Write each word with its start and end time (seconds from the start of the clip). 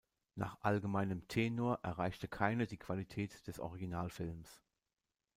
Nach 0.33 0.57
allgemeinem 0.61 1.27
Tenor 1.27 1.77
erreichte 1.83 2.27
keine 2.27 2.65
die 2.65 2.79
Qualität 2.79 3.45
des 3.45 3.59
Originalfilms. 3.59 4.59